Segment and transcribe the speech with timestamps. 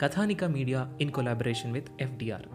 [0.00, 2.46] Kathanika media in collaboration with FDR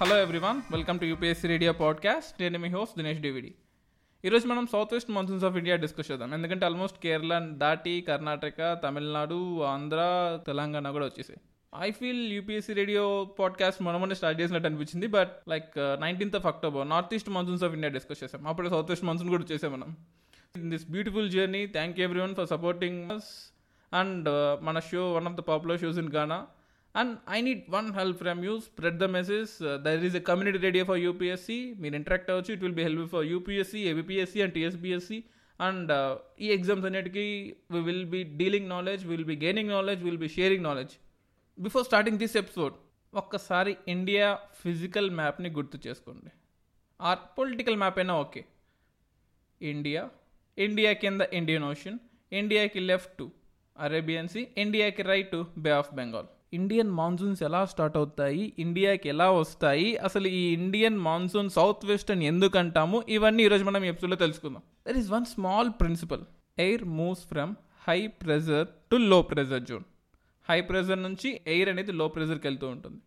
[0.00, 3.54] hello everyone welcome to UPSC radio podcast నేను మీ host Dinesh డివిడి
[4.26, 6.34] ఈరోజు మనం south west monsoons of India discuss చేద్దాం.
[6.34, 9.98] ఎందుకంటే ఆల్మోస్ట్ కేరళ దాటి కర్ణాటక తమిళనాడు ఆంధ్ర
[10.46, 11.40] తెలంగాణ కూడా వచ్చేసాయి.
[11.86, 17.14] I feel UPSC radio podcast మనమనే start చేసినట్టు అనిపించింది but like nineteenth of October north
[17.14, 18.46] east monsoons of India discuss చేసాం.
[18.46, 19.96] అప్పుడు సౌత్ వెస్ట్ మాన్సూన్ కూడా చేసాం మనం.
[20.56, 23.30] In this beautiful journey thank you everyone for supporting us
[23.92, 24.28] and
[24.64, 26.46] మన show one of the popular shows in Gaana
[26.94, 29.52] and I need one help from you spread the message
[29.84, 32.52] there is a community radio for UPSC మీరు interact అవ్వచ్చు.
[32.52, 35.18] It will be help for UPSC APPSC and TSPSC
[35.60, 35.90] and
[36.40, 37.24] ఈ exams అన్నిటికీ
[37.70, 40.94] we will be dealing knowledge will be gaining knowledge will be sharing knowledge
[41.58, 42.74] before starting this episode
[43.14, 46.30] ఒక్కసారి India physical మ్యాప్ని గుర్తు చేసుకోండి.
[47.00, 48.44] Or political map అయినా okay.
[49.60, 50.02] India
[50.58, 51.98] India కింద Indian ocean
[52.32, 53.22] ఇండియాకి left
[53.78, 59.88] Arabian see ఇండియాకి right bay of Bengal Indian monsoons ఎలా start అవుతాయి ఇండియాకి ఎలా వస్తాయి
[60.08, 64.62] అసలు ఈ ఇండియన్ మాన్సూన్ సౌత్ వెస్ట్ అని ఎందుకు అంటాము ఇవన్నీ ఈరోజు మనం ఎపిసోడ్లో తెలుసుకుందాం.
[64.88, 66.24] There is one small principle
[66.58, 67.54] air moves from
[67.88, 69.84] high pressure to low pressure zone
[70.48, 72.98] high pressure నుంచి ఎయిర్ అనేది లో ప్రెజర్కి వెళ్తూ ఉంటుంది.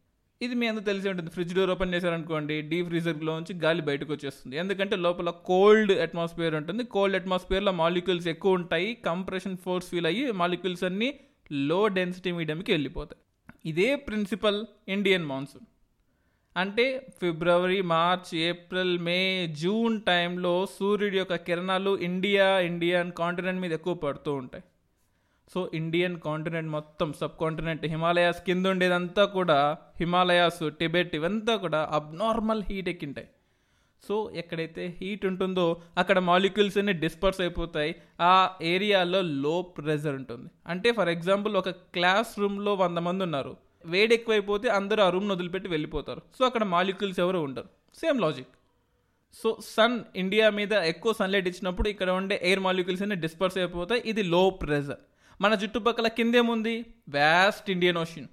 [0.42, 1.30] ఇది మీ అందరూ తెలిసి ఉంటుంది.
[1.32, 4.56] ఫ్రిడ్జ్ డోర్ ఓపెన్ చేశారనుకోండి డీ ఫ్రీజర్లో నుంచి గాలి బయటకు వచ్చేస్తుంది.
[4.58, 6.84] ఎందుకంటే లోపల కోల్డ్ అట్మాస్ఫియర్ ఉంటుంది.
[6.96, 11.10] కోల్డ్ అట్మాస్ఫియర్లో మాలిక్యూల్స్ ఎక్కువ ఉంటాయి కంప్రెషన్ ఫోర్స్ ఫీల్ అయ్యి మాలిక్యూల్స్ అన్నీ
[11.70, 13.22] లో డెన్సిటీ మీడియంకి వెళ్ళిపోతాయి.
[13.66, 15.66] ఇదే ప్రిన్సిపల్ ఇండియన్ మాన్సూన్.
[16.58, 23.94] అంటే February March April May June టైంలో సూర్యుడి యొక్క కిరణాలు ఇండియా ఇండియన్ కాంటినెంట్ మీద ఎక్కువ
[23.94, 24.64] పడుతూ ఉంటాయి.
[25.54, 32.64] సో ఇండియన్ కాంటినెంట్ మొత్తం సబ్ కాంటినెంట్ హిమాలయాస్ కింద ఉండేదంతా కూడా హిమాలయాస్ టిబెట్ ఇవంతా కూడా అబ్నార్మల్
[32.64, 33.28] హీట్ ఎక్కింటాయి.
[34.08, 37.96] సో ఎక్కడైతే హీట్ ఉంటుందో అక్కడ మాలిక్యూల్స్ అన్ని డిస్పర్స్ అయిపోతాయి.
[38.22, 40.50] ఆ ఏరియాలో లో ప్రెజర్ ఉంటుంది.
[40.68, 43.58] అంటే ఫర్ ఎగ్జాంపుల్ ఒక క్లాస్ రూమ్లో వంద మంది ఉన్నారు.
[43.86, 46.22] వేడి ఎక్కువైపోతే అందరూ ఆ రూమ్ను వదిలిపెట్టి వెళ్ళిపోతారు.
[46.40, 47.70] సో అక్కడ మాలిక్యూల్స్ ఎవరు ఉండరు.
[47.96, 48.48] Same logic
[49.34, 54.02] so sun India మీద ఎక్కువ సన్లైట్ ఇచ్చినప్పుడు ఇక్కడ ఉండే ఎయిర్ మాలిక్యూల్స్ అన్ని డిస్పర్స్ అయిపోతాయి.
[54.06, 54.98] ఇది లో ప్రెజర్
[55.42, 56.86] మన చుట్టుపక్కల కిందేముంది?
[57.10, 58.28] Vast Indian ocean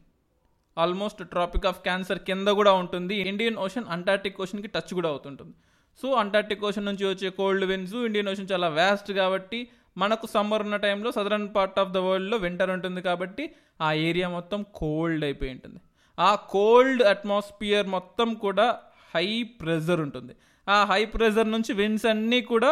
[0.82, 3.14] almost tropic of cancer కింద కూడా ఉంటుంది.
[3.30, 5.54] ఇండియన్ ఓషన్ అంటార్టిక్ ఓషన్కి టచ్ కూడా అవుతుంటుంది.
[6.00, 9.60] సో అంటార్టిక్ ఓషన్ నుంచి వచ్చే కోల్డ్ విన్స్ ఇండియన్ ఓషన్ చాలా వ్యాస్ట్ కాబట్టి
[10.02, 13.44] మనకు సమ్మర్ ఉన్న టైంలో సదరన్ పార్ట్ ఆఫ్ ద వరల్డ్లో వింటర్ ఉంటుంది కాబట్టి
[13.80, 15.78] ఆ ఏరియా మొత్తం కోల్డ్ అయిపోయి ఉంటుంది.
[16.18, 18.66] ఆ కోల్డ్ అట్మాస్ఫియర్ మొత్తం కూడా
[19.14, 19.28] హై
[19.60, 20.34] ప్రెజర్ ఉంటుంది.
[20.66, 22.70] ఆ హై ప్రెజర్ నుంచి విన్స్ అన్నీ కూడా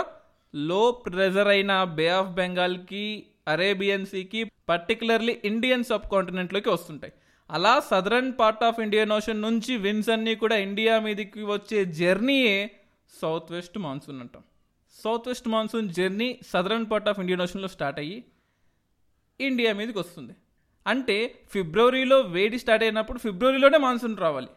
[0.54, 3.04] లో ప్రెజర్ అయిన బే ఆఫ్ బెంగాల్కి
[3.48, 4.40] అరేబియన్ సీకి
[4.70, 7.12] పర్టికులర్లీ ఇండియన్ సబ్ కాంటినెంట్లోకి వస్తుంటాయి.
[7.52, 12.70] అలా southern part of Indian ocean నుంచి విన్స్ అన్నీ కూడా ఇండియా మీదకి వచ్చే జర్నీయే
[13.22, 14.42] సౌత్ వెస్ట్ మాన్సూన్ అంటాం.
[15.04, 18.24] South west monsoon journey southern part of Indian ఓషన్లో start అయ్యి
[19.40, 20.32] ఇండియా మీదకి వస్తుంది.
[20.86, 24.48] అంటే ఫిబ్రవరిలో వేడి స్టార్ట్ అయినప్పుడు ఫిబ్రవరిలోనే మాన్సూన్ రావాలి.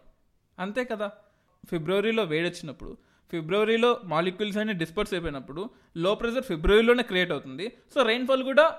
[0.60, 1.12] అంతే కదా?
[1.70, 2.98] ఫిబ్రవరిలో వేడి వచ్చినప్పుడు
[3.32, 7.72] ఫిబ్రవరిలో మాలిక్యూల్స్ అన్ని డిస్పర్స్ అయిపోయినప్పుడు లో ప్రెజర్ ఫిబ్రవరిలోనే క్రియేట్ అవుతుంది.
[7.94, 8.78] సో రెయిన్ఫాల్ కూడా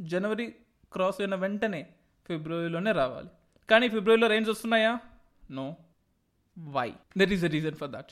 [0.00, 0.54] జనవరి
[0.92, 1.86] క్రాస్ అయిన వెంటనే
[2.28, 3.28] ఫిబ్రవరిలోనే రావాలి.
[3.70, 4.98] కానీ ఫిబ్రవరిలో రైన్స్ వస్తున్నాయా?
[5.50, 5.76] No
[6.58, 8.10] why that is the reason for that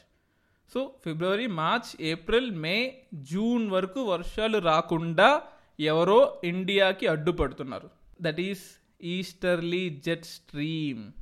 [0.74, 5.42] so February March April May June వరకు వర్షాలు రాకుండా
[5.80, 7.90] ఎవరో ఇండియాకి అడ్డుపడుతున్నారు.
[8.22, 8.62] That is
[9.02, 11.12] easterly jet stream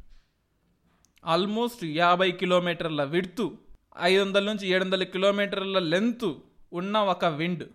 [1.26, 3.58] almost యాభై కిలోమీటర్ల విడ్తు
[4.00, 6.34] ఐదు వందల నుంచి ఏడు వందల కిలోమీటర్ల లెంత్
[6.72, 7.68] ఉన్న ఒక విండ్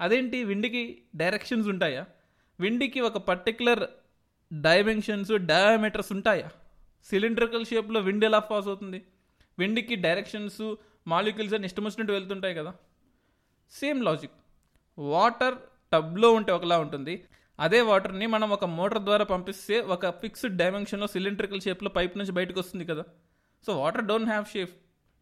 [0.00, 0.44] అదేంటి?
[0.44, 2.06] విండ్కి డైరెక్షన్స్ ఉంటాయా?
[2.60, 3.84] విండ్కి ఒక పర్టికులర్
[4.52, 6.50] డైమెన్షన్స్ డయామీటర్స్ ఉంటాయా?
[7.04, 9.02] సిలిండ్రికల్ షేప్లో విండ్ ఎలా పాస్ అవుతుంది?
[9.58, 10.74] విండ్కి డైరెక్షన్స్
[11.06, 12.74] మాలిక్యూల్స్ అని ఇష్టం వచ్చినట్టు వెళ్తుంటాయి కదా?
[13.70, 14.32] Same logic.
[14.98, 15.54] వాటర్
[15.92, 17.24] టబ్లో ఉంటే ఒకలా ఉంటుంది.
[17.60, 22.60] అదే వాటర్ని మనం ఒక మోటార్ ద్వారా పంపిస్తే ఒక ఫిక్స్డ్ డైమెన్షన్లో సిలిండ్రికల్ షేప్లో పైప్ నుంచి బయటకు
[22.60, 23.04] వస్తుంది కదా?
[23.66, 24.74] So water don't have shape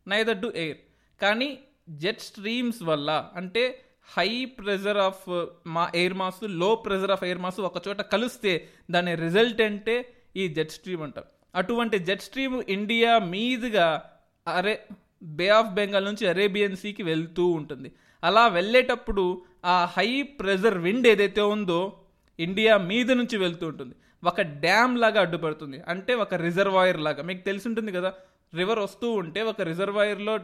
[0.09, 0.79] neither to air.
[1.23, 1.59] కానీ
[1.89, 7.89] జెట్ స్ట్రీమ్స్ వల్ల అంటే హై ప్రెజర్ ఆఫ్ మా ఎయిర్ మాస్లో ప్రెజర్ ఆఫ్ ఎయిర్ మాస్ ఒక
[7.89, 14.03] చోట కలిస్తే దాని రిజల్ట్ అంటే ఈ జెట్ స్ట్రీమ్ అంటారు అటువంటి జెట్ స్ట్రీమ్ ఇండియా మీదుగా
[14.47, 14.87] అరే
[15.23, 17.93] బే ఆఫ్ బెంగాల్ నుంచి అరేబియన్ సీకి వెళ్తూ ఉంటుంది.
[18.25, 22.01] అలా వెళ్ళేటప్పుడు ఆ హై ప్రెజర్ విండ్ ఏదైతే ఉందో
[22.39, 23.95] ఇండియా మీద నుంచి వెళ్తూ ఉంటుంది.
[24.25, 25.81] ఒక డ్యామ్ లాగా అడ్డుపడుతుంది.
[25.89, 27.23] అంటే ఒక రిజర్వాయర్ లాగా.
[27.23, 28.15] మీకు తెలిసి ఉంటుంది కదా
[28.55, 30.39] రివర్ వస్తూ ఉంటే ఒక రిజర్వాయర్లో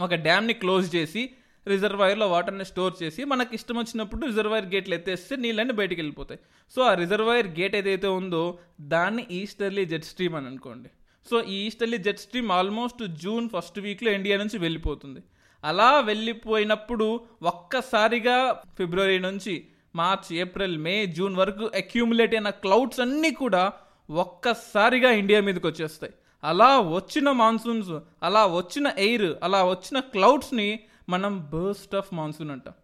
[0.00, 1.30] ఒక డ్యామ్ని క్లోజ్ చేసి
[1.66, 6.40] రిజర్వాయర్లో వాటర్ని స్టోర్ చేసి మనకి ఇష్టం వచ్చినప్పుడు రిజర్వాయర్ గేట్లు ఎత్తేస్తే నీళ్ళని బయటికి వెళ్ళిపోతాయి.
[6.74, 10.88] సో ఆ రిజర్వాయర్ గేట్ ఏదైతే ఉందో దాన్ని ఈస్టర్లీ జెట్ స్ట్రీమ్ అని అనుకోండి.
[11.30, 15.20] సో ఈ easterly jet stream almost June first వీక్లో ఇండియా నుంచి వెళ్ళిపోతుంది.
[15.64, 23.72] అలా వెళ్ళిపోయినప్పుడు ఒక్కసారిగా ఫిబ్రవరి నుంచి మార్చ్ ఏప్రిల్ మే జూన్ వరకు అక్యూములేట్ అయిన క్లౌడ్స్ అన్నీ కూడా
[24.10, 26.12] ఒక్కసారిగా ఇండియా మీదకి వచ్చేస్తాయి.
[26.44, 32.74] అలా వచ్చిన మాన్సూన్స్ అలా వచ్చిన ఎయిర్ అలా వచ్చిన క్లౌడ్స్ని మనం బర్స్ట్ ఆఫ్ మాన్సూన్ అంటాం.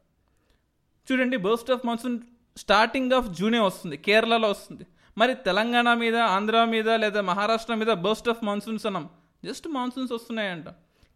[1.13, 2.21] చూడండి burst of monsoon
[2.57, 4.87] starting of జూనే వస్తుంది కేరళలో వస్తుంది.
[5.19, 9.09] మరి తెలంగాణ మీద ఆంధ్ర మీద లేదా మహారాష్ట్ర మీద బర్స్ట్ ఆఫ్ మాన్సూన్స్ అన్నాం.
[9.45, 10.65] జస్ట్ మాన్సూన్స్ వస్తున్నాయంట.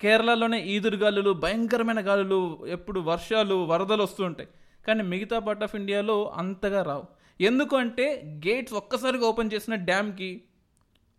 [0.01, 4.49] కేరళలోనే ఈదురు గాలులు భయంకరమైన గాలులు ఎప్పుడు వర్షాలు వరదలు వస్తుంటాయి
[4.87, 7.05] కానీ మిగతా పార్ట్ ఆఫ్ ఇండియాలో అంతగా రావు.
[7.41, 10.43] ఎందుకంటే గేట్స్ ఒక్కసారిగా ఓపెన్ చేసిన డ్యామ్కి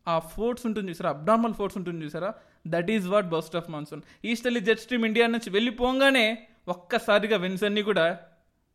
[0.07, 1.09] ఆ ఫోర్స్ ఉంటుంది చూసారా?
[1.09, 2.33] అబ్నార్మల్ ఫోర్స్ ఉంటుంది చూసారా?
[2.67, 7.81] That is what burst of monsoon easterly jet stream India నుంచి వెళ్ళిపోగానే ఒక్కసారిగా విన్స్ అన్నీ
[7.81, 8.19] కూడా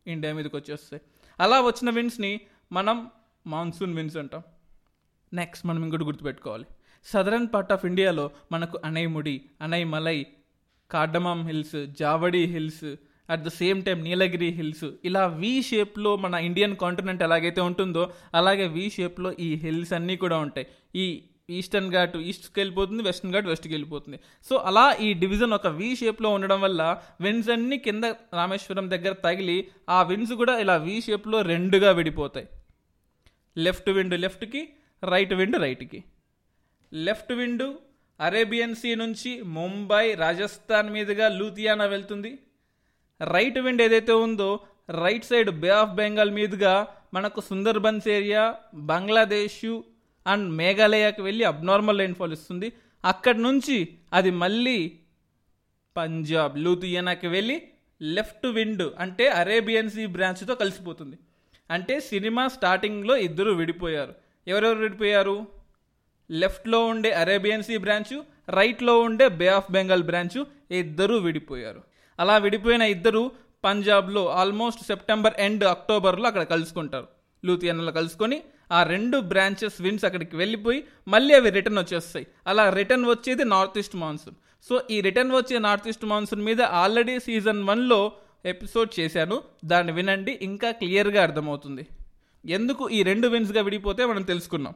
[0.06, 1.02] ఇండియా మీదకి వచ్చేస్తాయి.
[1.40, 2.40] అలా వచ్చిన విన్స్ని
[2.72, 3.10] మనం
[3.46, 4.42] మాన్సూన్ విన్స్ అంటాం.
[5.32, 6.64] నెక్స్ట్ మనం ఇంకోటి గుర్తుపెట్టుకోవాలి.
[7.04, 10.26] సదరన్ పార్ట్ ఆఫ్ ఇండియాలో మనకు Anaimudi Anaimalai
[10.90, 12.96] cardamom hills Javadi hills
[13.28, 18.02] at the same time Nilgiri hills ఇలా వి షేప్లో మన ఇండియన్ కాంటినెంట్ ఎలాగైతే ఉంటుందో
[18.40, 20.66] అలాగే వి షేప్లో ఈ హిల్స్ అన్నీ కూడా ఉంటాయి.
[21.02, 21.04] ఈ
[21.58, 24.18] ఈస్టర్న్ ఘాట్ ఈస్ట్కి వెళ్ళిపోతుంది వెస్టర్న్ ఘాట్ వెస్ట్కి వెళ్ళిపోతుంది.
[24.48, 26.82] సో అలా ఈ డివిజన్ ఒక వి షేప్లో ఉండడం వల్ల
[27.24, 28.04] విన్స్ అన్నీ కింద
[28.38, 32.48] రామేశ్వరం దగ్గర తగిలి ఆ విన్స్ కూడా ఇలా వి షేప్లో రెండుగా విడిపోతాయి.
[33.56, 34.62] లెఫ్ట్ విండ్ లెఫ్ట్కి
[35.02, 36.00] రైట్ విండ్ రైట్కి
[36.92, 37.66] లెఫ్ట్ విండ్
[38.20, 42.32] అరేబియన్ సీ నుంచి ముంబై రాజస్థాన్ మీదుగా లూథియానా వెళ్తుంది.
[43.24, 44.60] రైట్ విండ్ ఏదైతే ఉందో
[44.90, 49.80] right side bay of Bengal మీదుగా మనకు సుందర్బన్స్ ఏరియా బంగ్లాదేశ్
[50.26, 52.72] అండ్ మేఘాలయకి వెళ్ళి అబ్నార్మల్ రైన్ఫాల్ ఇస్తుంది.
[53.04, 54.92] అక్కడి నుంచి అది మళ్ళీ
[55.96, 57.62] పంజాబ్ లూథియానాకి వెళ్ళి
[58.02, 61.18] లెఫ్ట్ విండ్ అంటే అరేబియన్ సీ బ్రాంచ్తో కలిసిపోతుంది.
[61.70, 64.14] అంటే సినిమా స్టార్టింగ్లో ఇద్దరు విడిపోయారు.
[64.48, 65.46] ఎవరెవరు విడిపోయారు?
[66.30, 71.93] లెఫ్ట్లో ఉండే అరేబియన్ సీ బ్రాంచు రైట్లో ఉండే బే ఆఫ్ బెంగాల్ బ్రాంచు ఇద్దరూ విడిపోయారు.
[72.20, 73.32] అలా విడిపోయిన ఇద్దరు
[73.64, 77.08] పంజాబ్లో ఆల్మోస్ట్ సెప్టెంబర్ ఎండ్ అక్టోబర్లో అక్కడ కలుసుకుంటారు.
[77.44, 82.26] లూథియానాలో కలుసుకొని ఆ రెండు బ్రాంచెస్ విన్స్ అక్కడికి వెళ్ళిపోయి మళ్ళీ అవి రిటర్న్ వచ్చేస్తాయి.
[82.46, 84.34] అలా రిటర్న్ వచ్చేది నార్త్ ఈస్ట్ మాన్సూన్.
[84.68, 88.12] సో ఈ రిటర్న్ వచ్చే నార్త్ ఈస్ట్ మాన్సూన్ మీద ఆల్రెడీ సీజన్ వన్లో
[88.44, 89.42] ఎపిసోడ్ చేశాను.
[89.64, 91.86] దాన్ని వినండి ఇంకా క్లియర్గా అర్థమవుతుంది.
[92.46, 94.74] ఎందుకు ఈ రెండు విన్స్గా విడిపోతే మనం తెలుసుకున్నాం.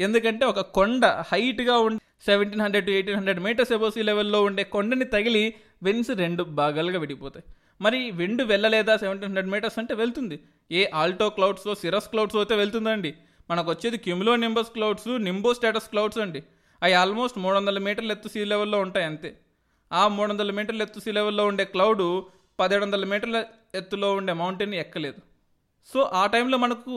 [0.00, 5.06] ఎందుకంటే ఒక కొండ హైట్గా ఉండి seventeen hundred to eighteen hundred metres above sea లెవెల్లో ఉండే కొండని
[5.14, 5.44] తగిలి
[5.86, 7.46] వెన్స్ రెండు భాగాలుగా విడిపోతాయి
[7.84, 10.36] మరి వెండు వెళ్ళలేదా సెవెంటీన్ హండ్రెడ్ మీటర్స్ అంటే వెళ్తుంది.
[10.78, 13.10] A alto clouds cirrus clouds అయితే వెళ్తుందండి.
[13.50, 13.98] మనకు వచ్చేది
[14.42, 16.40] cumulonimbus clouds nimbo status clouds అండి.
[16.82, 19.30] అవి ఆల్మోస్ట్ మూడు వందల మీటర్ల ఎత్తు సీ లెవెల్లో ఉంటాయి అంతే.
[19.92, 22.04] ఆ మూడు వందల మీటర్ల ఎత్తు సీ లెవెల్లో ఉండే క్లౌడ్
[22.60, 23.38] పదిహేడు వందల మీటర్ల
[23.74, 25.20] ఎత్తులో ఉండే మౌంటైన్ ఎక్కలేదు.
[25.92, 26.94] సో ఆ టైంలో మనకు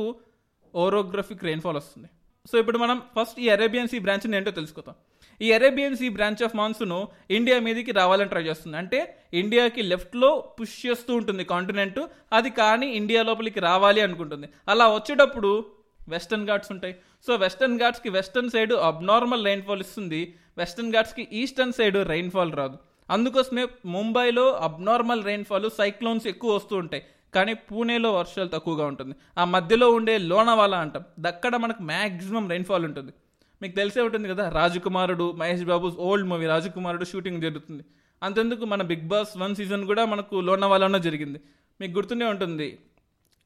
[0.76, 2.10] ఓరోగ్రఫిక్ రెయిన్ఫాల్ వస్తుంది.
[2.52, 4.96] సో ఇప్పుడు మనం ఫస్ట్ ఈ అరేబియన్ సీ బ్రాంచ్ని ఏంటో తెలుసుకుందాం.
[5.42, 8.78] ఈ Arabian sea branch of monsoon India మీదకి రావాలని ట్రై చేస్తుంది.
[8.78, 12.00] అంటే ఇండియాకి లెఫ్ట్లో పుష్ చేస్తూ ఉంటుంది కాంటినెంట్
[12.34, 14.50] అది కానీ ఇండియా లోపలికి రావాలి అనుకుంటుంది.
[14.68, 15.66] అలా వచ్చేటప్పుడు
[16.10, 16.96] వెస్టర్న్ ఘాట్స్ ఉంటాయి.
[17.28, 20.34] సో వెస్టర్న్ ఘాట్స్కి వెస్టర్న్ సైడ్ అబ్నార్మల్ రైన్ఫాల్ ఇస్తుంది.
[20.58, 22.78] వెస్టర్న్ ఘాట్స్కి ఈస్టర్న్ సైడ్ రైన్ఫాల్ రాదు.
[23.10, 27.04] అందుకోసమే ముంబైలో అబ్నార్మల్ రైన్ఫాల్ సైక్లోన్స్ ఎక్కువ వస్తూ ఉంటాయి.
[27.34, 29.16] కానీ పూణేలో వర్షాలు తక్కువగా ఉంటుంది.
[29.38, 31.04] ఆ మధ్యలో ఉండే లోనవాలా అంటాం.
[31.28, 33.12] అక్కడ మనకు మ్యాక్సిమం రైన్ఫాల్ ఉంటుంది.
[33.62, 37.84] మీకు తెలిసే ఉంటుంది కదా Rajakumarudu Mahesh Babu old movie Rajakumarudu shooting జరుగుతుంది.
[38.22, 41.40] అంతెందుకు మన బిగ్ బాస్ వన్ సీజన్ కూడా మనకు లోనవాలాలో జరిగింది.
[41.80, 42.68] మీకు గుర్తుండే ఉంటుంది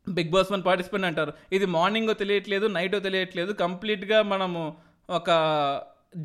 [0.08, 1.32] బిగ్ బాస్ వన్ పార్టిసిపెంట్ అంటారు.
[1.56, 4.62] ఇది మార్నింగో తెలియట్లేదు నైటో తెలియట్లేదు కంప్లీట్గా మనము
[5.10, 5.30] ఒక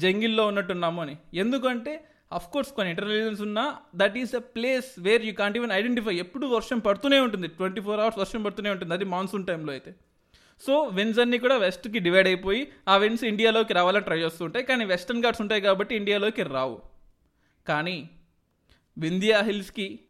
[0.03, 1.17] జంగిల్లో ఉన్నట్టున్నాము అని.
[1.43, 1.93] ఎందుకంటే
[2.37, 3.65] అఫ్ కోర్స్ కొన్ని ఇంటర్వ్యూస్ ఉన్నా
[4.01, 8.01] that is a place where you can't even identify ఎప్పుడు వర్షం పడుతూనే ఉంటుంది ట్వంటీ ఫోర్
[8.05, 9.93] అవర్స్ వర్షం పడుతూనే ఉంటుంది అది మాన్సూన్ టైంలో అయితే.
[10.61, 14.65] సో విన్స్ అన్ని కూడా వెస్ట్కి డివైడ్ అయిపోయి ఆ విన్స్ ఇండియాలోకి రావాలని ట్రై చేస్తుంటాయి.
[14.65, 16.83] కానీ వెస్టర్న్ ఘాట్స్ ఉంటాయి కాబట్టి ఇండియాలోకి రావు.
[17.69, 18.11] కానీ
[18.99, 20.01] వింధ్యా హిల్స్కి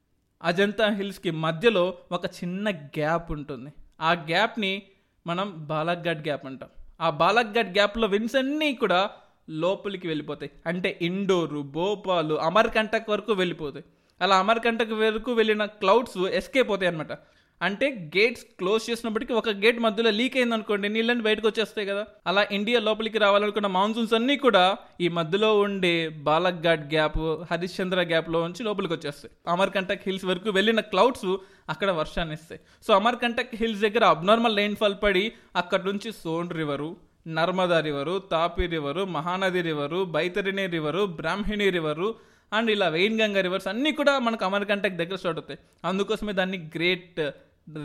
[0.42, 3.72] అజంతా హిల్స్కి మధ్యలో ఒక చిన్న గ్యాప్ ఉంటుంది.
[4.00, 4.82] ఆ గ్యాప్ని
[5.26, 6.68] మనం బాలక్గఢ్ గ్యాప్ అంటాం.
[7.00, 9.10] ఆ బాలక్గఢ్ గ్యాప్లో విన్స్ అన్నీ కూడా
[9.50, 10.50] లోపలికి వెళ్ళిపోతాయి.
[10.66, 13.84] అంటే ఇండోరు భోపాలు అమర్కంటక్ వరకు వెళ్ళిపోతాయి.
[14.20, 17.12] అలా అమర్కంటక్ వరకు వెళ్ళిన క్లౌడ్స్ ఎస్కేప్ అవుతాయి అనమాట
[17.60, 22.06] అంటే గేట్స్ క్లోజ్ చేసినప్పటికీ ఒక గేట్ మధ్యలో లీక్ అయింది అనుకోండి నీళ్ళని బయటకు వచ్చేస్తాయి కదా.
[22.26, 27.18] అలా ఇండియా లోపలికి రావాలనుకున్న మాన్సూన్స్ అన్నీ కూడా ఈ మధ్యలో ఉండే బాలక్ఘాట్ గ్యాప్
[27.52, 29.32] హరిశ్చంద్ర గ్యాప్లో నుంచి లోపలికి వచ్చేస్తాయి.
[29.48, 31.36] అమర్కంటక్ హిల్స్ వరకు వెళ్ళిన క్లౌడ్స్
[31.68, 32.60] అక్కడ వర్షాన్ని ఇస్తాయి.
[32.86, 36.96] సో అమర్కంటక్ హిల్స్ దగ్గర అబ్నార్మల్ ఫాల్ పడి అక్కడ నుంచి Son river
[37.28, 42.14] Narmada river Tapi river Mahanadi river Baitarani river Brahmani river
[42.52, 45.58] and ఇలా వెయిన్గంగా రివర్స్ అన్నీ కూడా మనకు అమర్కంటక్ దగ్గర స్టార్ట్ అవుతాయి.
[45.84, 47.20] అందుకోసమే దాన్ని గ్రేట్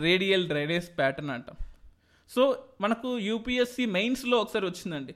[0.02, 1.56] రేడియల్ డ్రైనేజ్ ప్యాటర్న్ అంటాం.
[2.30, 2.42] సో
[2.80, 5.14] మనకు యూపీఎస్సి మెయిన్స్లో ఒకసారి వచ్చిందండి.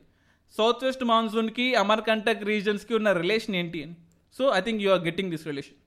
[0.56, 3.96] సౌత్ వెస్ట్ మాన్సూన్కి అమర్కంటక్ రీజన్స్కి ఉన్న రిలేషన్ ఏంటి అని.
[4.36, 5.78] So I think you are getting this relation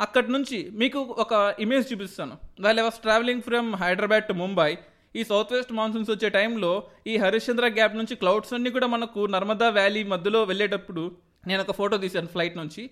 [0.00, 2.34] అక్కడి నుంచి మీకు ఒక ఇమేజ్ చూపిస్తాను.
[2.60, 4.70] వాళ్ళు was travelling from Hyderabad to Mumbai
[5.16, 6.72] ఈ సౌత్ వెస్ట్ మాన్సూన్స్ వచ్చే టైంలో
[7.06, 11.04] ఈ హరిశ్చంద్ర గ్యాప్ నుంచి క్లౌడ్స్ అన్నీ కూడా మనకు నర్మదా వ్యాలీ మధ్యలో వెళ్ళేటప్పుడు
[11.46, 12.82] నేను ఒక ఫోటో తీశాను ఫ్లైట్ నుంచి.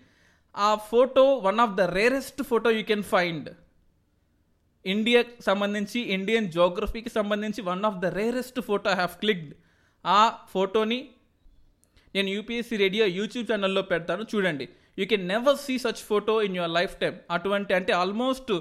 [0.56, 3.48] ఆ photo one of the rarest photo you can find.
[4.84, 9.52] ఇండియాకి సంబంధించి ఇండియన్ జోగ్రఫీకి సంబంధించి one of the rarest photo I have clicked.
[10.04, 10.20] ఆ
[10.52, 10.98] ఫోటోని
[12.14, 14.24] నేను యూపీఎస్సీ రేడియో యూట్యూబ్ ఛానల్లో పెడతాను.
[14.34, 14.68] చూడండి
[14.98, 18.52] you can never see such photo in your life time అటువంటి అంటే ఆల్మోస్ట్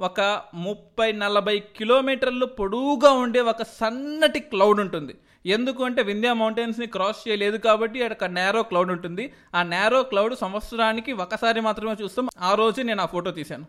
[0.00, 0.20] ఒక
[0.54, 5.14] ముప్పై నలభై కిలోమీటర్లు పొడవుగా ఉండే ఒక సన్నటి క్లౌడ్ ఉంటుంది.
[5.46, 9.32] ఎందుకు అంటే వింధ్యా మౌంటైన్స్ని క్రాస్ చేయలేదు కాబట్టి అక్కడ నేరో క్లౌడ్ ఉంటుంది.
[9.54, 12.28] ఆ నేరో క్లౌడ్ సంవత్సరానికి ఒకసారి మాత్రమే చూస్తాం.
[12.38, 13.66] ఆ రోజు నేను ఆ ఫోటో తీశాను.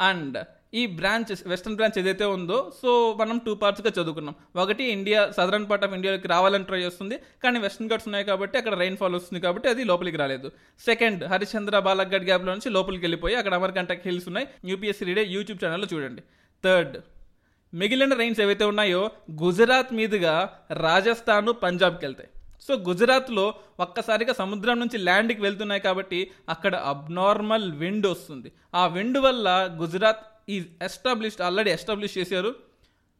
[0.00, 4.34] అండ్ ఈ బ్రాంచ్ వెస్టర్న్ బ్రాంచ్ ఏదైతే ఉందో సో మనం టూ పార్ట్స్గా చదువుకున్నాం.
[4.56, 7.18] ఒకటి ఇండియా సదరన్ పార్ట్ ఆఫ్ ఇండియాకి రావాలని ట్రై చేస్తుంది.
[7.42, 10.50] కానీ వెస్టర్న్ ఘాట్స్ ఉన్నాయి కాబట్టి అక్కడ రైన్ ఫాల్ వస్తుంది కాబట్టి అది లోపలికి రాలేదు.
[10.84, 14.48] సెకండ్ హరిశ్చంద్ర బాలగఢ్ గ్యాప్లో నుంచి లోపలికి వెళ్ళిపోయి అక్కడ అమర్కంటక్ హిల్స్ ఉన్నాయి.
[14.64, 16.22] యూపీఎస్సీ రీడే యూట్యూబ్ ఛానల్లో చూడండి.
[16.64, 16.96] థర్డ్
[17.74, 19.10] మిగిలిన రైన్స్ ఏవైతే ఉన్నాయో
[19.42, 22.28] గుజరాత్ మీదుగా రాజస్థాన్ పంజాబ్కి వెళ్తాయి
[22.60, 28.52] సో గుజరాత్లో ఒక్కసారిగా సముద్రం నుంచి ల్యాండ్కి వెళ్తున్నాయి కాబట్టి అక్కడ అబ్నార్మల్ విండ్ వస్తుంది.
[28.74, 32.54] ఆ విండ్ వల్ల గుజరాత్ ఈ ఎస్టాబ్లిష్డ్ ఆల్రెడీ ఎస్టాబ్లిష్ చేశారు.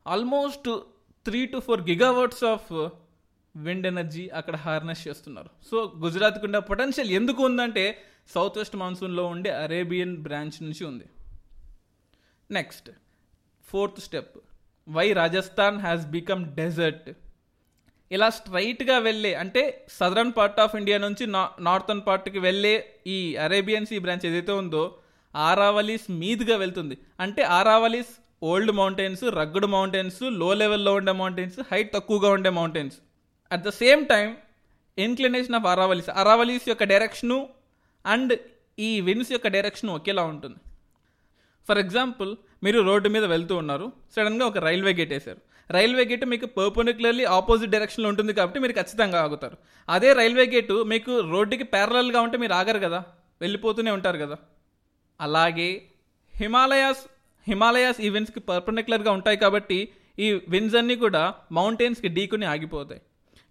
[0.06, 0.80] Almost
[1.24, 2.88] three to four gigawatts of
[3.56, 5.50] wind energy అక్కడ హార్నెస్ చేస్తున్నారు.
[5.70, 7.98] సో గుజరాత్కి ఉండే పొటెన్షియల్ ఎందుకు ఉందంటే
[8.34, 11.04] సౌత్ వెస్ట్ మాన్సూన్లో ఉండే అరేబియన్ బ్రాంచ్ నుంచి ఉంది.
[12.50, 12.90] Next.
[13.70, 14.34] Fourth step.
[14.88, 17.08] Why Rajasthan has become desert.
[18.10, 19.62] ఇలా స్ట్రైట్గా వెళ్ళే అంటే
[19.98, 22.74] సదరన్ పార్ట్ ఆఫ్ ఇండియా నుంచి నా నార్థన్ పార్ట్కి వెళ్ళే
[23.06, 24.98] ఈ అరేబియన్ సీ బ్రాంచ్ ఏదైతే ఉందో
[25.34, 26.98] ఆరావలీస్ మీదుగా వెళ్తుంది.
[27.20, 32.96] అంటే ఆరావలీస్ ఓల్డ్ మౌంటైన్స్ రగ్గుడ్ మౌంటైన్స్లో లెవెల్లో ఉండే మౌంటైన్స్ హైట్ తక్కువగా ఉండే mountains.
[33.52, 34.36] At the same time
[34.98, 37.48] inclination of Aravallis Aravallis యొక్క డైరెక్షను
[38.06, 38.32] అండ్
[38.78, 40.58] ఈ విన్స్ యొక్క డైరెక్షన్ ఒకేలా ఉంటుంది.
[41.68, 43.92] ఫర్ ఎగ్జాంపుల్ మీరు రోడ్డు మీద వెళ్తూ ఉన్నారు.
[44.16, 45.38] సడన్గా ఒక రైల్వే గేట్ వేశారు.
[45.70, 49.56] రైల్వే గేట్ మీకు పర్పనిక్యులర్లీ ఆపోజిట్ డైరెక్షన్లో ఉంటుంది కాబట్టి మీరు ఖచ్చితంగా ఆగుతారు.
[49.88, 53.04] అదే రైల్వే గేటు మీకు రోడ్డుకి ప్యారలల్గా ఉంటే మీరు ఆగరు కదా?
[53.40, 54.36] వెళ్ళిపోతూనే ఉంటారు కదా?
[55.20, 55.82] అలాగే
[56.36, 56.98] హిమాలయాస్
[57.48, 63.00] హిమాలయాస్ ఈ విన్స్కి పర్పనిక్యులర్గా ఉంటాయి కాబట్టి ఈ విన్స్ అన్నీ కూడా మౌంటైన్స్కి ఢీకుని ఆగిపోతాయి.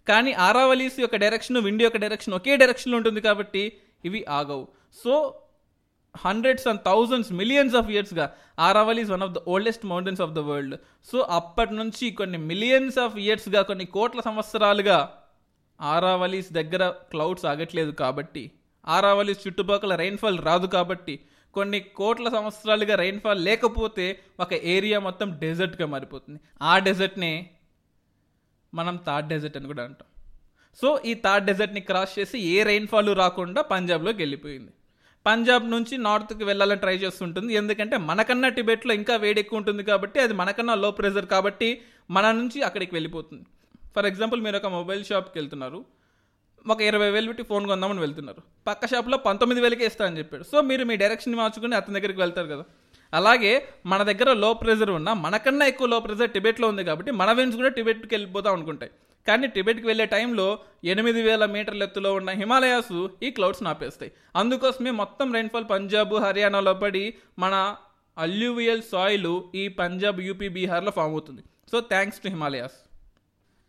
[0.08, 3.72] కానీ ఆరావలీస్ యొక్క డైరెక్షన్ విండ్ యొక్క డైరెక్షన్ ఒకే డైరెక్షన్లో ఉంటుంది కాబట్టి
[4.04, 4.68] ఇవి ఆగవు.
[5.04, 5.40] So
[6.24, 8.26] hundreds and thousands millions of ఇయర్స్గా
[8.58, 10.76] Aravalli is one of the oldest mountains of the world
[11.10, 14.98] so అప్పటి నుంచి కొన్ని మిలియన్స్ ఆఫ్ ఇయర్స్గా కొన్ని కోట్ల సంవత్సరాలుగా
[15.80, 16.82] ఆరావలీస్ దగ్గర
[17.12, 18.44] క్లౌడ్స్ ఆగట్లేదు కాబట్టి
[18.84, 21.14] ఆరావలీస్ చుట్టుపక్కల రెయిన్ఫాల్ రాదు కాబట్టి
[21.54, 24.06] కొన్ని కోట్ల సంవత్సరాలుగా రెయిన్ఫాల్ లేకపోతే
[24.40, 26.38] ఒక ఏరియా మొత్తం డెజర్ట్గా మారిపోతుంది.
[26.62, 27.50] ఆ డెజర్ట్నే
[28.74, 30.08] మనం థర్డ్ డెజర్ట్ అని కూడా అంటాం.
[30.78, 34.72] సో ఈ థర్డ్ డెజర్ట్ని క్రాస్ చేసి ఏ రెయిన్ఫాల్ రాకుండా పంజాబ్లోకి వెళ్ళిపోయింది.
[35.26, 37.54] పంజాబ్ నుంచి నార్త్కి వెళ్ళాలని ట్రై చేస్తుంటుంది.
[37.54, 41.80] ఎందుకంటే మనకన్నా టిబెట్లో ఇంకా వేడి ఎక్కువ ఉంటుంది కాబట్టి అది మనకన్నా లో ప్రెజర్ కాబట్టి
[42.10, 43.42] మన నుంచి అక్కడికి వెళ్ళిపోతుంది.
[43.96, 45.84] ఫర్ ఎగ్జాంపుల్ మీరు ఒక మొబైల్ షాప్కి వెళ్తున్నారు.
[46.68, 48.42] ఒక ఇరవై వేలు పెట్టి ఫోన్ కొందామని వెళ్తున్నారు.
[48.66, 50.42] పక్క షాప్లో పంతొమ్మిది వేలకి ఇస్తా అని చెప్పాడు.
[50.42, 52.64] సో మీరు మీ డైరెక్షన్ మార్చుకుని అతని దగ్గరికి వెళ్తారు కదా.
[53.14, 57.56] అలాగే మన దగ్గర లో ప్రెజర్ ఉన్న మనకన్నా ఎక్కువ లో ప్రెజర్ టిబెట్లో ఉంది కాబట్టి మన వెన్స్
[57.56, 58.92] కూడా టిబెట్కి వెళ్ళిపోతాం అనుకుంటాయి.
[59.28, 60.46] కానీ టిబెట్కి వెళ్ళే టైంలో
[60.92, 67.04] ఎనిమిది వేల మీటర్ల ఎత్తులో ఉన్న హిమాలయాస్ ఈ క్లౌడ్స్ ఆపేస్తాయి అందుకోసమే మొత్తం రైన్ఫాల్ పంజాబ్ హర్యానాలో పడి
[67.44, 67.54] మన
[68.16, 71.42] అల్యూవియల్ సాయిల్ ఈ పంజాబ్ యూపీ బీహార్లో ఫామ్ అవుతుంది.
[71.70, 72.76] So thanks to Himalayas.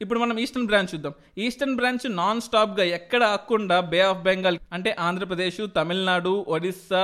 [0.01, 1.13] ఇప్పుడు మనం ఈస్టర్న్ బ్రాంచ్ చూద్దాం.
[1.43, 7.03] ఈస్టర్న్ బ్రాంచ్ నాన్ స్టాప్గా ఎక్కడ ఆకుండా బే ఆఫ్ బెంగాల్ అంటే Andhra Pradesh Tamil Nadu Odisha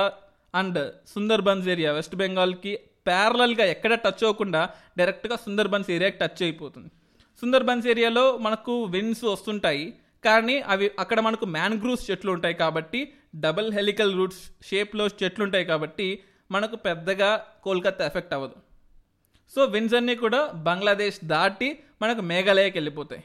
[0.54, 0.80] and
[1.14, 2.72] Sundarbans area west బెంగాల్కి
[3.08, 4.60] ప్యారలల్గా ఎక్కడ టచ్ అవ్వకుండా
[4.98, 6.90] డైరెక్ట్గా సుందర్బన్స్ ఏరియాకి టచ్ అయిపోతుంది.
[7.40, 9.94] సుందర్బన్స్ ఏరియాలో మనకు విన్స్ వస్తుంటాయి.
[10.24, 16.18] కానీ అవి అక్కడ మనకు మ్యాన్గ్రూవ్స్ చెట్లు ఉంటాయి కాబట్టి డబుల్ హెలికల్ రూట్స్ షేప్లో చెట్లు ఉంటాయి కాబట్టి
[16.50, 18.54] మనకు పెద్దగా కోల్కత్తా ఎఫెక్ట్ అవ్వదు.
[19.54, 23.24] సో విన్స్ అన్నీ కూడా బంగ్లాదేశ్ దాటి మనకు మేఘాలయకి వెళ్ళిపోతాయి.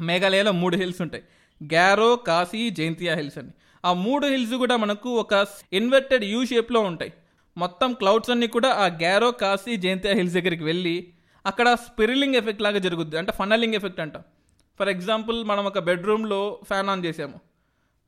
[0.00, 1.24] మేఘాలయలో మూడు హిల్స్ ఉంటాయి.
[1.60, 3.52] గ్యారో కాశీ జైంతియా హిల్స్ అని
[3.84, 7.12] ఆ మూడు హిల్స్ కూడా మనకు ఒక ఇన్వర్టెడ్ యూ షేప్లో ఉంటాయి.
[7.56, 11.12] మొత్తం క్లౌడ్స్ అన్నీ కూడా ఆ గ్యారో కాశీ జైంతియా హిల్స్ దగ్గరికి వెళ్ళి
[11.46, 13.18] అక్కడ స్పిరిలింగ్ ఎఫెక్ట్ లాగా జరుగుద్ది.
[13.18, 14.16] అంటే ఫనలింగ్ ఎఫెక్ట్ అంట.
[14.78, 17.40] ఫర్ ఎగ్జాంపుల్ మనం ఒక బెడ్రూమ్లో ఫ్యాన్ ఆన్ చేసాము.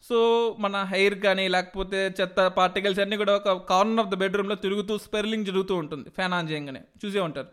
[0.09, 0.19] సో
[0.59, 5.45] మన హెయిర్ కానీ లేకపోతే చెత్త పార్టికల్స్ అన్నీ కూడా ఒక కార్నర్ ఆఫ్ ద బెడ్రూమ్లో తిరుగుతూ స్పెర్లింగ్
[5.45, 6.11] జరుగుతూ ఉంటుంది.
[6.11, 6.81] ఫ్యాన్ ఆన్ చేయగానే.
[7.05, 7.47] చూసే ఉంటారు.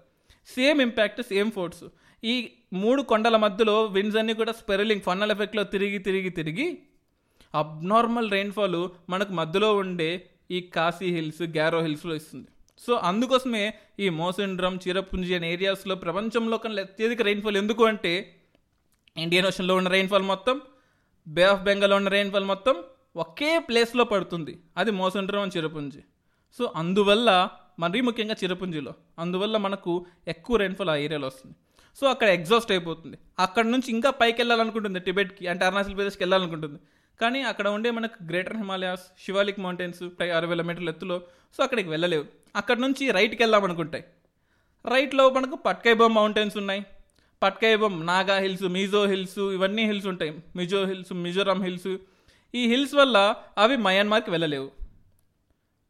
[0.55, 1.83] సేమ్ ఇంపాక్ట్ సేమ్ ఫోర్స్
[2.23, 6.79] ఈ మూడు కొండల మధ్యలో విండ్స్ అన్నీ కూడా స్పెర్లింగ్ ఫన్నల్ ఎఫెక్ట్లో తిరిగి తిరిగి తిరిగి
[7.55, 12.47] అబ్నార్మల్ రెయిన్ఫాల్ మనకు మధ్యలో ఉండే ఈ కాశీ హిల్స్ గ్యారో హిల్స్లో ఇస్తుంది.
[12.85, 18.13] సో అందుకోసమే ఈ మోసిండ్రమ్ చిరపుంజి అనే ఏరియాస్లో ప్రపంచంలో కన్నా అత్యధిక రెయిన్ఫాల్ ఎందుకు అంటే
[19.17, 20.61] ఇండియన్ ఓషన్లో ఉన్న రెయిన్ఫాల్ మొత్తం
[21.27, 22.75] బే ఆఫ్ బెంగాల్లో ఉన్న రెయిన్ఫాల్ మొత్తం
[23.15, 24.53] ఒకే ప్లేస్లో పడుతుంది.
[24.77, 26.01] అది మోసండ్రం అని చిరపుంజి.
[26.59, 31.55] సో అందువల్ల మరీ ముఖ్యంగా చిరపుంజిలో అందువల్ల మనకు ఎక్కువ రెయిన్ఫాల్ ఆ ఏరియాలో వస్తుంది.
[31.99, 33.17] సో అక్కడ ఎగ్జాస్ట్ అయిపోతుంది.
[33.39, 36.79] అక్కడ నుంచి ఇంకా పైకి వెళ్ళాలనుకుంటుంది టిబెట్కి అంటే అరుణాచల్ ప్రదేశ్కి వెళ్ళాలనుకుంటుంది.
[37.21, 41.21] కానీ అక్కడ ఉండే మనకు గ్రేటర్ హిమాలయాస్ శివాలిక్ మౌంటైన్స్ అరవై వేల మీటర్ల ఎత్తులో
[41.57, 42.25] సో అక్కడికి వెళ్ళలేవు.
[42.55, 44.03] అక్కడ నుంచి రైట్కి వెళ్దామనుకుంటాయి
[44.85, 46.85] రైట్లో మనకు పట్కైబమ్ మౌంటైన్స్ ఉన్నాయి.
[47.43, 50.31] పట్కైబమ్ నాగా హిల్స్ మిజో హిల్స్ ఇవన్నీ హిల్స్ ఉంటాయి.
[50.55, 51.97] Mizo hills Mizoram hills.
[52.55, 54.71] ఈ హిల్స్ వల్ల అవి మయన్మార్కి వెళ్ళలేవు.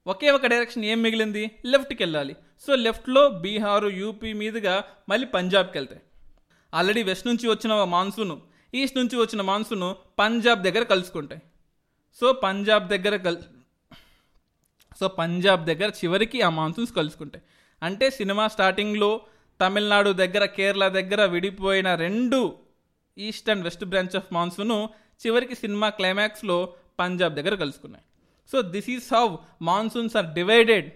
[0.08, 1.52] ఒకే ఒక డైరెక్షన్ ఏం మిగిలింది?
[1.66, 2.36] లెఫ్ట్కి వెళ్ళాలి.
[2.68, 6.02] సో లెఫ్ట్లో బీహారు యూపీ మీదుగా మళ్ళీ పంజాబ్కి వెళ్తాయి.
[6.74, 8.38] ఆల్రెడీ వెస్ట్ నుంచి వచ్చిన మాన్సూన్
[8.74, 11.42] ఈస్ట్ నుంచి వచ్చిన మాన్సూన్ పంజాబ్ దగ్గర కలుసుకుంటాయి.
[12.22, 13.38] సో పంజాబ్ దగ్గర కల్
[15.00, 17.44] సో పంజాబ్ దగ్గర చివరికి ఆ మాన్సూన్స్ కలుసుకుంటాయి.
[17.84, 19.22] అంటే సినిమా స్టార్టింగ్లో
[19.62, 22.58] తమిళనాడు దగ్గర కేరళ దగ్గర విడిపోయిన రెండు
[23.18, 24.88] east and west branch of monsoon
[25.26, 28.04] చివరికి సినిమా క్లైమాక్స్లో పంజాబ్ దగ్గర కలుసుకున్నాయి.
[28.52, 30.92] So this is how monsoons are divided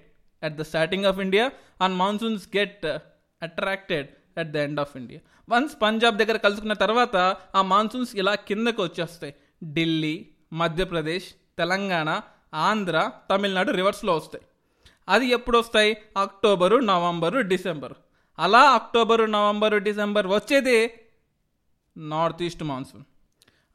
[0.46, 2.86] at the starting of India and monsoons get
[3.42, 5.20] attracted at the end of India
[5.50, 7.16] once Punjab దగ్గర కలుసుకున్న తర్వాత
[7.56, 9.36] ఆ మాన్సూన్స్ ఇలా కిందకు వచ్చేస్తాయి.
[9.66, 12.22] ఢిల్లీ మధ్యప్రదేశ్ తెలంగాణ
[12.54, 14.46] ఆంధ్ర తమిళనాడు రివర్స్లో వస్తాయి.
[15.10, 15.98] అది ఎప్పుడు వస్తాయి?
[16.18, 17.96] October November December.
[18.40, 21.00] అలా అక్టోబరు నవంబరు డిసెంబర్ వచ్చేదే
[21.98, 23.04] north east monsoon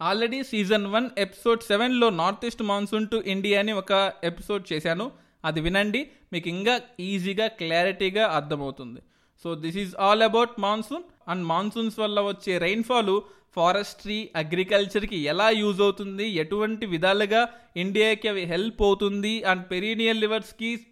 [0.02, 5.12] already season one episode సెవెన్లో north east monsoon to India అని ఒక ఎపిసోడ్ చేశాను.
[5.44, 9.00] అది వినండి మీకు ఇంకా ఈజీగా క్లారిటీగా అర్థమవుతుంది.
[9.42, 13.20] So this is all about monsoon and monsoons వల్ల వచ్చే రైన్ఫాల్
[13.57, 16.24] ఫారెస్ట్రీ అగ్రికల్చర్కి ఎలా యూజ్ అవుతుంది?
[16.24, 19.44] ఎటువంటి విధాలుగా ఇండియాకి అవి హెల్ప్ అవుతుంది?
[19.44, 20.87] అండ్ పెరీనియల్ లివర్స్కి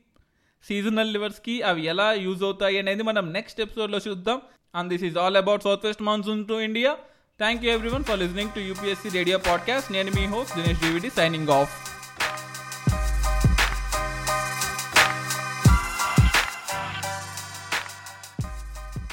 [0.65, 4.41] సీజనల్ లివర్స్కి అవి ఎలా యూజ్ అవుతాయి అనేది మనం నెక్స్ట్ ఎపిసోడ్లో చూద్దాం.
[4.75, 6.97] And this is all about south west monsoon to India
[7.39, 11.49] thank you everyone for listening to UPSC radio podcast నేను మీ host Dinesh DVD signing
[11.49, 11.96] off